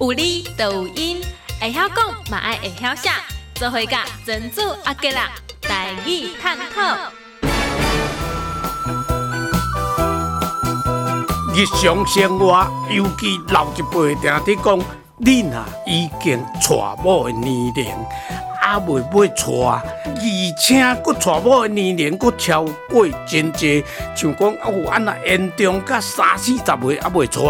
[0.00, 1.20] 有理就有因，
[1.60, 3.10] 会晓讲嘛爱会晓写，
[3.54, 5.30] 做伙甲珍珠阿吉啦，
[5.60, 6.96] 台语探讨。
[11.54, 14.80] 日常生活，尤其老一辈定伫讲，
[15.20, 16.74] 恁啊已经娶
[17.04, 17.94] 某的年龄。
[18.60, 19.50] 还未买娶，
[20.58, 23.84] 且佫娶某的年龄佫超过真济，
[24.14, 27.40] 像讲啊有，安那严重甲三四十岁还未娶，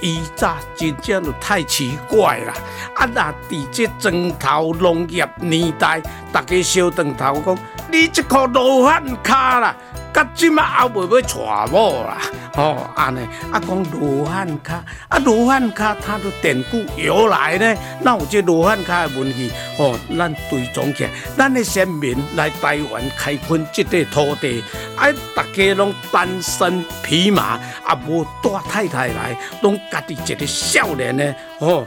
[0.00, 2.54] 伊早真正就太奇怪啦！
[2.94, 6.00] 啊，若伫这砖头农业年代，
[6.32, 7.58] 大家烧长头讲，
[7.90, 9.76] 你即颗老汉卡啦！
[10.18, 11.38] 到即马还未要娶
[11.70, 12.18] 某啦，
[12.52, 13.20] 吼安尼
[13.52, 17.80] 啊讲罗汉卡，啊罗汉卡他的典故由来呢？
[18.02, 24.60] 那有这罗汉卡的问题，吼咱对总起，咱的先民来台湾开垦这块土地，
[24.96, 31.86] 啊大家拢单身匹马，啊无带太太来，拢家己一个少年呢，吼。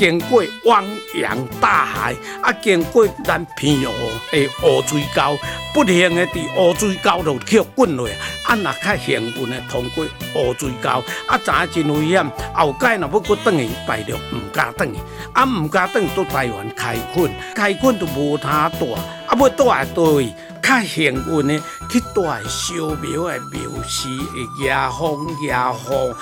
[0.00, 0.82] 经过汪
[1.14, 3.92] 洋大海，啊，经过咱平湖
[4.32, 5.38] 的乌水沟，
[5.74, 8.08] 不幸的伫乌水沟就去滚落，
[8.44, 10.02] 啊，若较幸运的通过
[10.34, 10.88] 乌水沟，
[11.28, 14.98] 啊，知影真危险，后盖若要搁转去大陆，毋敢转去，
[15.34, 19.04] 啊，毋敢转到台湾开垦，开垦都无他住，啊，
[19.38, 20.32] 要住在倒位？
[20.62, 26.14] 较幸运的去住在烧庙的庙寺的野风野户。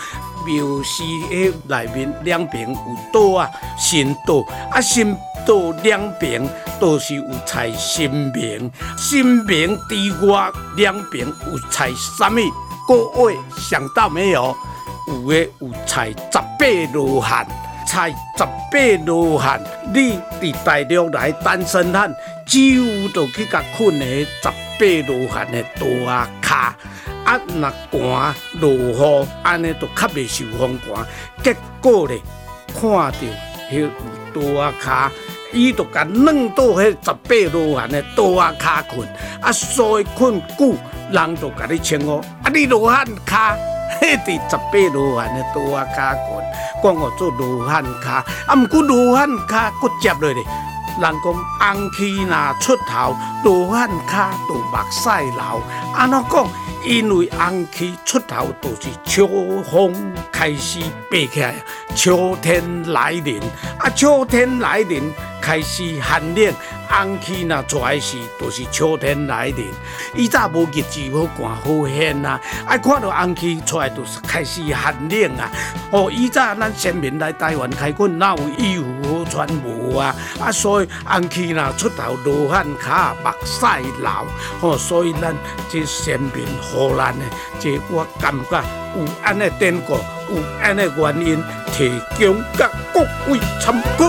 [0.46, 2.76] 庙寺诶，内面两边有
[3.12, 5.14] 岛啊，新岛啊，新
[5.46, 6.42] 岛两边
[6.80, 12.40] 都是有采新名，新名之外两边有采什么？
[12.86, 14.56] 各位想到没有？
[15.08, 17.46] 有诶，有采十八罗汉，
[17.88, 19.60] 才十八罗汉。
[19.92, 22.14] 你伫大陆来单身汉，
[22.46, 26.76] 几乎都去甲困诶十八罗汉诶大卡。
[27.24, 31.06] 啊，若寒落雨，安尼都较袂受风寒。
[31.42, 32.18] 结果咧，
[32.72, 33.12] 看到
[33.70, 33.90] 迄
[34.34, 35.12] 大卡，
[35.52, 39.06] 伊就甲软到迄十八罗汉的大卡困，
[39.42, 40.74] 啊，所以困久，
[41.10, 43.54] 人就甲你称呼啊，你罗汉卡，
[44.00, 46.44] 迄伫十八罗汉的大卡困，
[46.82, 50.42] 讲我做罗汉卡，啊，毋过罗汉卡骨接落咧。
[51.00, 55.62] 人讲红气若出头，罗汉卡就目屎流，
[55.94, 56.46] 安怎讲？
[56.84, 59.26] 因为红气出头，就是秋
[59.70, 59.94] 风
[60.32, 61.54] 开始飞起来，
[61.94, 63.40] 秋天来临，
[63.78, 65.12] 啊，秋天来临。
[65.40, 66.54] 开始寒冷，
[66.88, 69.66] 红气若出来时，就是秋天来临。
[70.14, 75.50] 以早无日子好寒好险啊，啊，看到红气出来，就是开始寒冷啊。
[75.90, 80.14] 哦，以早咱先民来台湾开垦，哪有衣服好穿无啊？
[80.40, 83.64] 啊，所以红气若出头，罗汉卡目屎
[84.00, 84.10] 流。
[84.60, 85.34] 哦，所以咱
[85.70, 87.24] 这先民荷兰的，
[87.58, 88.62] 这我感觉
[88.96, 91.88] 有安尼典故，有安尼原因，提
[92.18, 93.00] 供给各
[93.32, 94.07] 位参考。